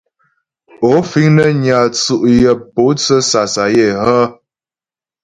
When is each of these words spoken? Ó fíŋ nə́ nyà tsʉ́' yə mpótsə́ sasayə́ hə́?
Ó 0.91 0.91
fíŋ 1.09 1.27
nə́ 1.35 1.49
nyà 1.63 1.77
tsʉ́' 1.97 2.23
yə 2.41 2.51
mpótsə́ 2.59 3.19
sasayə́ 3.29 3.91
hə́? 4.05 4.23